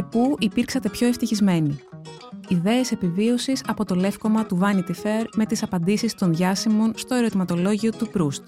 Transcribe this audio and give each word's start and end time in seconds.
και 0.00 0.06
πού 0.10 0.36
υπήρξατε 0.38 0.88
πιο 0.88 1.06
ευτυχισμένοι. 1.06 1.78
Ιδέες 2.48 2.92
επιβίωσης 2.92 3.62
από 3.66 3.84
το 3.84 3.94
λεύκομα 3.94 4.46
του 4.46 4.58
Vanity 4.62 4.90
Fair 4.90 5.24
με 5.36 5.46
τις 5.46 5.62
απαντήσεις 5.62 6.14
των 6.14 6.34
διάσημων 6.34 6.92
στο 6.96 7.14
ερωτηματολόγιο 7.14 7.90
του 7.92 8.08
Προύστ. 8.08 8.42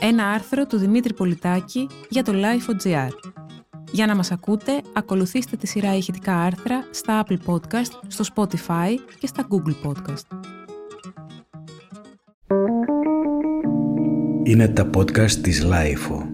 Ένα 0.00 0.26
άρθρο 0.26 0.66
του 0.66 0.78
Δημήτρη 0.78 1.14
Πολιτάκη 1.14 1.88
για 2.08 2.22
το 2.22 2.32
Life.gr. 2.34 3.08
Για 3.92 4.06
να 4.06 4.16
μας 4.16 4.30
ακούτε, 4.30 4.80
ακολουθήστε 4.92 5.56
τη 5.56 5.66
σειρά 5.66 5.96
ηχητικά 5.96 6.36
άρθρα 6.36 6.84
στα 6.90 7.24
Apple 7.24 7.38
Podcast, 7.46 7.92
στο 8.08 8.24
Spotify 8.34 8.94
και 9.18 9.26
στα 9.26 9.46
Google 9.48 9.88
Podcast. 9.88 10.38
Είναι 14.42 14.68
τα 14.68 14.90
podcast 14.94 15.30
της 15.30 15.66
Life. 15.66 16.29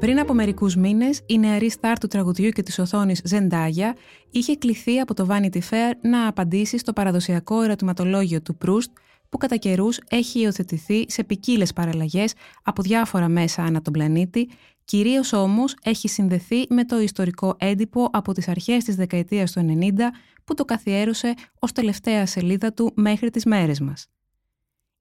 Πριν 0.00 0.18
από 0.18 0.34
μερικούς 0.34 0.76
μήνες, 0.76 1.20
η 1.26 1.38
νεαρή 1.38 1.70
στάρ 1.70 1.98
του 1.98 2.06
τραγουδιού 2.06 2.50
και 2.50 2.62
της 2.62 2.78
οθόνης 2.78 3.20
Ζεντάγια 3.24 3.96
είχε 4.30 4.56
κληθεί 4.56 4.98
από 4.98 5.14
το 5.14 5.26
Vanity 5.30 5.58
Fair 5.70 5.92
να 6.02 6.26
απαντήσει 6.26 6.78
στο 6.78 6.92
παραδοσιακό 6.92 7.62
ερωτηματολόγιο 7.62 8.42
του 8.42 8.56
Προύστ, 8.56 8.90
που 9.28 9.38
κατά 9.38 9.56
καιρούς 9.56 9.98
έχει 10.08 10.40
υιοθετηθεί 10.40 11.04
σε 11.08 11.24
ποικίλες 11.24 11.72
παραλλαγές 11.72 12.32
από 12.62 12.82
διάφορα 12.82 13.28
μέσα 13.28 13.62
ανά 13.62 13.82
τον 13.82 13.92
πλανήτη, 13.92 14.48
κυρίως 14.84 15.32
όμως 15.32 15.74
έχει 15.82 16.08
συνδεθεί 16.08 16.66
με 16.68 16.84
το 16.84 17.00
ιστορικό 17.00 17.54
έντυπο 17.58 18.08
από 18.12 18.32
τις 18.32 18.48
αρχές 18.48 18.84
της 18.84 18.94
δεκαετίας 18.94 19.52
του 19.52 19.60
90 19.60 20.12
που 20.44 20.54
το 20.54 20.64
καθιέρωσε 20.64 21.34
ως 21.58 21.72
τελευταία 21.72 22.26
σελίδα 22.26 22.72
του 22.72 22.92
μέχρι 22.94 23.30
τις 23.30 23.44
μέρες 23.44 23.80
μας. 23.80 24.06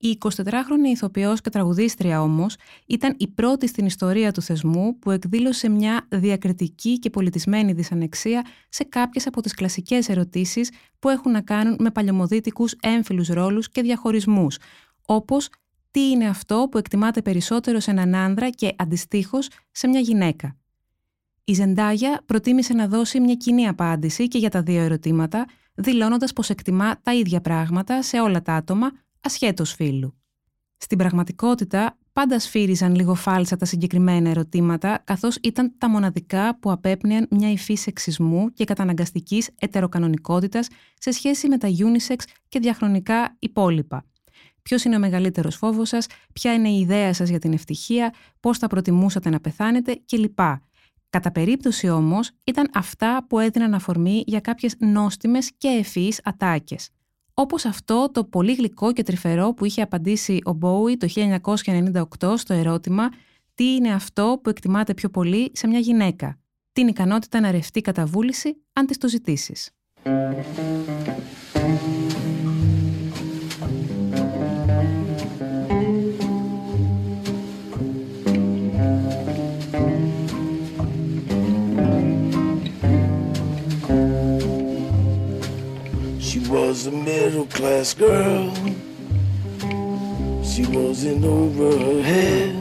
Η 0.02 0.18
24χρονη 0.22 0.88
ηθοποιός 0.92 1.42
και 1.42 1.50
τραγουδίστρια 1.50 2.22
όμως 2.22 2.56
ήταν 2.88 3.16
η 3.18 3.28
πρώτη 3.28 3.68
στην 3.68 3.86
ιστορία 3.86 4.32
του 4.32 4.42
θεσμού 4.42 5.00
που 5.00 5.12
εκδήλωσε 5.12 5.70
μια 5.70 6.08
διακριτική 6.10 7.00
και 7.00 7.10
πολιτισμένη 7.10 7.74
δυσανεξία 7.74 8.46
σε 8.70 8.84
κάποιες 8.84 9.28
από 9.28 9.42
τις 9.42 9.54
κλασικές 9.54 10.10
ερωτήσεις 10.10 10.72
που 11.00 11.10
έχουν 11.10 11.32
να 11.32 11.42
κάνουν 11.42 11.76
με 11.80 11.92
παλαιομοδίτικους 11.92 12.74
έμφυλους 12.82 13.28
ρόλους 13.28 13.72
και 13.72 13.82
διαχωρισμούς, 13.82 14.58
όπως 15.06 15.50
τι 15.92 16.10
είναι 16.10 16.28
αυτό 16.28 16.68
που 16.72 16.78
εκτιμάται 16.78 17.22
περισσότερο 17.22 17.80
σε 17.80 17.92
έναν 17.92 18.16
άνδρα 18.16 18.50
και 18.50 18.74
αντιστοίχως 18.78 19.48
σε 19.72 19.88
μια 19.88 20.00
γυναίκα. 20.00 20.58
Η 21.44 21.54
Ζεντάγια 21.54 22.22
προτίμησε 22.26 22.74
να 22.74 22.88
δώσει 22.88 23.20
μια 23.20 23.36
κοινή 23.36 23.68
απάντηση 23.68 24.28
και 24.28 24.38
για 24.38 24.50
τα 24.50 24.62
δύο 24.62 24.82
ερωτήματα, 24.82 25.46
δηλώνοντας 25.74 26.34
πως 26.34 26.50
εκτιμά 26.50 27.02
τα 27.02 27.14
ίδια 27.14 27.42
πράγματα 27.42 28.02
σε 28.02 28.20
όλα 28.20 28.42
τα 28.42 28.54
άτομα, 28.54 28.92
ασχέτως 29.22 29.74
φίλου. 29.74 30.20
Στην 30.78 30.98
πραγματικότητα, 30.98 31.98
πάντα 32.14 32.40
σφύριζαν 32.40 32.96
λίγο 32.96 33.16
φάλσα 33.16 33.56
τα 33.56 33.66
συγκεκριμένα 33.66 34.30
ερωτήματα, 34.30 35.02
καθώς 35.04 35.38
ήταν 35.44 35.74
τα 35.78 35.90
μοναδικά 35.90 36.60
που 36.60 36.72
απέπνεαν 36.72 37.28
μια 37.30 37.52
υφή 37.52 37.76
σεξισμού 37.76 38.54
και 38.54 38.64
καταναγκαστικής 38.64 39.50
ετεροκανονικότητας 39.60 40.68
σε 40.98 41.12
σχέση 41.12 41.48
με 41.48 41.58
τα 41.58 41.68
unisex 41.68 42.16
και 42.50 42.60
διαχρονικά 42.60 43.36
υπόλοιπα. 43.40 44.06
Ποιος 44.62 44.84
είναι 44.84 44.96
ο 44.96 45.00
μεγαλύτερος 45.00 45.56
φόβος 45.56 45.90
σας, 45.90 46.08
ποια 46.34 46.54
είναι 46.54 46.70
η 46.70 46.80
ιδέα 46.80 47.14
σας 47.14 47.30
για 47.30 47.40
την 47.40 47.54
ευτυχία, 47.54 48.14
πώς 48.40 48.58
θα 48.58 48.68
προτιμούσατε 48.68 49.30
να 49.30 49.40
πεθάνετε 49.40 50.02
κλπ. 50.06 50.40
Κατά 51.10 51.32
περίπτωση 51.32 51.90
όμως, 51.90 52.32
ήταν 52.44 52.70
αυτά 52.74 53.26
που 53.30 53.40
έδιναν 53.40 53.74
αφορμή 53.74 54.24
για 54.26 54.40
κάποιες 54.40 54.76
νόστιμες 54.80 55.52
και 55.58 55.68
ευφυείς 55.68 56.22
ατάκες 56.24 56.90
όπως 57.40 57.66
αυτό 57.66 58.10
το 58.12 58.24
πολύ 58.24 58.54
γλυκό 58.54 58.94
και 58.94 59.04
τρυφερό 59.04 59.54
που 59.54 59.66
είχε 59.66 59.82
απαντήσει 59.82 60.42
ο 60.44 60.54
Μπόουι 60.54 60.98
το 60.98 61.08
1998 62.20 62.34
στο 62.38 62.54
ερώτημα 62.54 63.10
«Τι 63.56 63.64
είναι 63.76 63.94
αυτό 63.94 64.40
που 64.44 64.50
εκτιμάται 64.50 64.94
πιο 64.94 65.10
πολύ 65.10 65.52
σε 65.54 65.68
μια 65.68 65.80
γυναίκα» 65.80 66.40
την 66.72 66.88
ικανότητα 66.88 67.40
να 67.40 67.52
ρευτεί 67.52 67.82
κατά 67.82 68.06
βούληση 68.06 68.56
αν 68.74 68.86
της 68.86 68.98
το 68.98 69.08
ζητήσεις. 69.08 69.72
Was 86.50 86.88
a 86.88 86.92
middle 86.92 87.46
class 87.46 87.94
girl. 87.94 88.52
She 90.44 90.66
wasn't 90.66 91.24
over 91.24 91.78
her 91.78 92.02
head. 92.02 92.56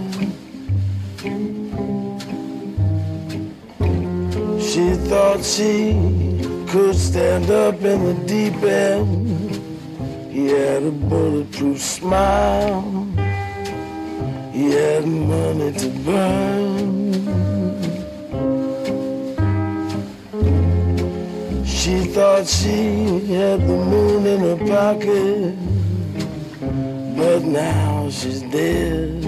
She 4.61 4.93
thought 5.09 5.43
she 5.43 5.95
could 6.69 6.97
stand 6.97 7.51
up 7.51 7.81
in 7.81 8.05
the 8.05 8.15
deep 8.27 8.63
end. 8.63 9.57
He 10.31 10.49
had 10.49 10.83
a 10.83 10.91
bulletproof 10.91 11.81
smile. 11.81 12.83
He 14.53 14.71
had 14.73 15.07
money 15.07 15.73
to 15.73 15.89
burn. 16.05 16.79
She 21.89 22.05
thought 22.17 22.47
she 22.47 22.81
had 23.33 23.61
the 23.67 23.79
moon 23.91 24.23
in 24.33 24.41
her 24.49 24.61
pocket, 24.75 25.55
but 27.19 27.41
now 27.63 28.11
she's 28.19 28.43
dead. 28.57 29.27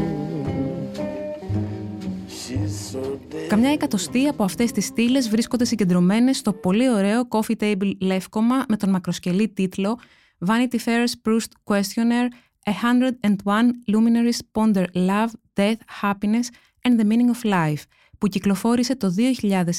Καμιά 3.48 3.71
εκατοστή 3.71 4.26
από 4.26 4.44
αυτές 4.44 4.72
τις 4.72 4.84
στήλες 4.84 5.28
βρίσκονται 5.28 5.65
συγκεντρωμένες 5.65 6.37
στο 6.37 6.53
πολύ 6.53 6.91
ωραίο 6.91 7.28
coffee 7.28 7.56
table 7.60 7.93
λεύκομα 8.00 8.65
με 8.69 8.77
τον 8.77 8.91
μακροσκελή 8.91 9.48
τίτλο 9.48 9.98
Vanity 10.47 10.78
Fair's 10.84 11.12
Proust 11.28 11.75
Questionnaire 11.75 12.28
101 12.65 13.71
Luminaries 13.92 14.38
Ponder 14.59 14.84
Love, 14.94 15.31
Death, 15.54 15.81
Happiness 16.03 16.48
and 16.88 17.00
the 17.00 17.04
Meaning 17.04 17.31
of 17.31 17.44
Life– 17.44 17.82
που 18.21 18.29
κυκλοφόρησε 18.29 18.97
το 18.97 19.15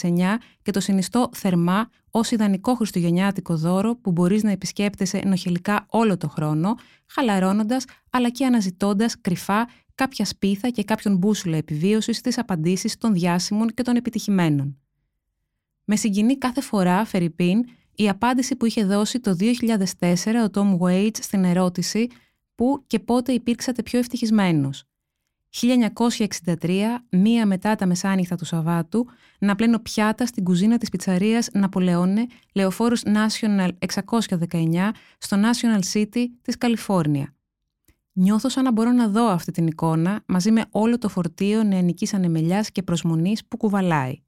2009 0.01 0.37
και 0.61 0.71
το 0.71 0.79
συνιστώ 0.79 1.29
θερμά 1.33 1.89
ως 2.11 2.31
ιδανικό 2.31 2.75
χριστουγεννιάτικο 2.75 3.57
δώρο 3.57 3.95
που 3.95 4.11
μπορείς 4.11 4.43
να 4.43 4.51
επισκέπτεσαι 4.51 5.17
ενοχελικά 5.17 5.85
όλο 5.89 6.17
το 6.17 6.27
χρόνο, 6.29 6.75
χαλαρώνοντας 7.07 7.85
αλλά 8.09 8.29
και 8.29 8.45
αναζητώντας 8.45 9.21
κρυφά 9.21 9.67
κάποια 9.95 10.25
σπίθα 10.25 10.69
και 10.69 10.83
κάποιον 10.83 11.17
μπούσουλα 11.17 11.57
επιβίωσης 11.57 12.17
στις 12.17 12.37
απαντήσεις 12.37 12.97
των 12.97 13.13
διάσημων 13.13 13.69
και 13.69 13.83
των 13.83 13.95
επιτυχημένων. 13.95 14.77
Με 15.83 15.95
συγκινεί 15.95 16.37
κάθε 16.37 16.61
φορά, 16.61 17.05
Φερρυπίν, 17.05 17.65
η 17.95 18.09
απάντηση 18.09 18.55
που 18.55 18.65
είχε 18.65 18.85
δώσει 18.85 19.19
το 19.19 19.35
2004 19.39 20.43
ο 20.43 20.49
Τόμ 20.49 20.77
Waits 20.81 21.17
στην 21.21 21.43
ερώτηση 21.43 22.07
«Πού 22.55 22.83
και 22.87 22.99
πότε 22.99 23.31
υπήρξατε 23.31 23.83
πιο 23.83 23.99
ευτυχισμένος» 23.99 24.85
1963, 25.53 27.05
μία 27.09 27.45
μετά 27.45 27.75
τα 27.75 27.85
μεσάνυχτα 27.85 28.35
του 28.35 28.45
Σαββάτου, 28.45 29.07
να 29.39 29.55
πλένω 29.55 29.79
πιάτα 29.79 30.25
στην 30.25 30.43
κουζίνα 30.43 30.77
της 30.77 30.89
πιτσαρίας 30.89 31.49
Ναπολεόνε, 31.53 32.25
λεωφόρος 32.53 33.03
National 33.05 33.69
619, 33.79 34.91
στο 35.17 35.37
National 35.41 35.79
City 35.93 36.25
της 36.41 36.57
Καλιφόρνια. 36.57 37.33
Νιώθω 38.13 38.49
σαν 38.49 38.63
να 38.63 38.71
μπορώ 38.71 38.91
να 38.91 39.07
δω 39.07 39.27
αυτή 39.27 39.51
την 39.51 39.67
εικόνα 39.67 40.23
μαζί 40.25 40.51
με 40.51 40.65
όλο 40.69 40.97
το 40.97 41.09
φορτίο 41.09 41.63
νεανικής 41.63 42.13
ανεμελιάς 42.13 42.71
και 42.71 42.83
προσμονής 42.83 43.45
που 43.45 43.57
κουβαλάει. 43.57 44.21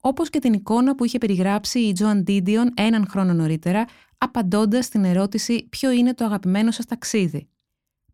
Όπως 0.00 0.30
και 0.30 0.38
την 0.38 0.52
εικόνα 0.52 0.94
που 0.94 1.04
είχε 1.04 1.18
περιγράψει 1.18 1.78
η 1.78 1.92
Τζοαν 1.92 2.22
Ντίντιον 2.22 2.72
έναν 2.76 3.06
χρόνο 3.08 3.32
νωρίτερα, 3.32 3.84
απαντώντας 4.18 4.84
στην 4.84 5.04
ερώτηση 5.04 5.66
ποιο 5.68 5.90
είναι 5.90 6.14
το 6.14 6.24
αγαπημένο 6.24 6.70
σας 6.70 6.86
ταξίδι; 6.86 7.48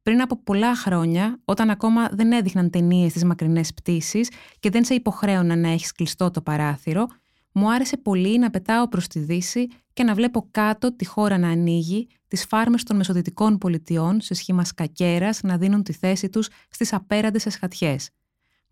Πριν 0.03 0.21
από 0.21 0.43
πολλά 0.43 0.77
χρόνια, 0.77 1.41
όταν 1.45 1.71
ακόμα 1.71 2.09
δεν 2.13 2.33
έδειχναν 2.33 2.71
ταινίες 2.71 3.11
στις 3.11 3.25
μακρινές 3.25 3.75
πτήσεις 3.75 4.31
και 4.61 4.71
δεν 4.71 4.85
σε 4.85 4.95
υποχρέωναν 4.95 5.61
να 5.61 5.69
έχεις 5.69 5.93
κλειστό 5.93 6.31
το 6.31 6.43
παράθυρο, 6.43 7.07
μου 7.53 7.73
άρεσε 7.73 7.97
πολύ 7.97 8.39
να 8.39 8.51
πετάω 8.51 8.89
προς 8.89 9.07
τη 9.07 9.19
Δύση 9.19 9.69
και 9.93 10.03
να 10.03 10.15
βλέπω 10.15 10.49
κάτω 10.51 10.97
τη 10.97 11.05
χώρα 11.05 11.39
να 11.39 11.49
ανοίγει, 11.49 12.09
τις 12.29 12.45
φάρμες 12.45 12.83
των 12.83 12.97
Μεσοδυτικών 12.97 13.59
πολιτιών 13.59 14.21
σε 14.21 14.35
σχήμα 14.35 14.65
σκακέρας 14.65 15.41
να 15.43 15.57
δίνουν 15.59 15.83
τη 15.83 15.93
θέση 15.93 16.29
τους 16.29 16.49
στις 16.71 16.93
απέραντες 16.93 17.47
εσχατιές. 17.47 18.11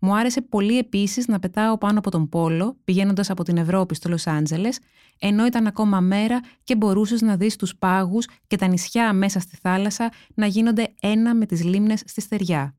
Μου 0.03 0.15
άρεσε 0.15 0.41
πολύ 0.41 0.77
επίσης 0.77 1.27
να 1.27 1.39
πετάω 1.39 1.77
πάνω 1.77 1.99
από 1.99 2.11
τον 2.11 2.29
Πόλο, 2.29 2.77
πηγαίνοντας 2.83 3.29
από 3.29 3.43
την 3.43 3.57
Ευρώπη 3.57 3.95
στο 3.95 4.09
Λος 4.09 4.27
Άντζελες, 4.27 4.79
ενώ 5.19 5.45
ήταν 5.45 5.67
ακόμα 5.67 5.99
μέρα 5.99 6.39
και 6.63 6.75
μπορούσες 6.75 7.21
να 7.21 7.35
δεις 7.35 7.55
τους 7.55 7.75
πάγους 7.75 8.27
και 8.47 8.55
τα 8.55 8.67
νησιά 8.67 9.13
μέσα 9.13 9.39
στη 9.39 9.57
θάλασσα 9.61 10.11
να 10.33 10.45
γίνονται 10.45 10.93
ένα 11.01 11.35
με 11.35 11.45
τις 11.45 11.63
λίμνες 11.63 12.03
στη 12.05 12.21
στεριά. 12.21 12.75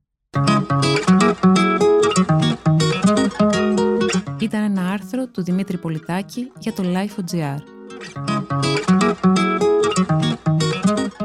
Ήταν 4.38 4.62
ένα 4.62 4.90
άρθρο 4.90 5.26
του 5.26 5.42
Δημήτρη 5.42 5.78
Πολιτάκη 5.78 6.52
για 6.58 6.72
το 6.72 6.82
Life.gr. 6.86 7.58